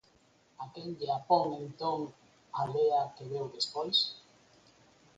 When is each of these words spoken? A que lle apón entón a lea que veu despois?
A 0.61 0.63
que 0.71 0.81
lle 0.99 1.07
apón 1.19 1.45
entón 1.61 1.97
a 2.59 2.61
lea 2.73 3.01
que 3.15 3.23
veu 3.31 3.45
despois? 3.57 3.97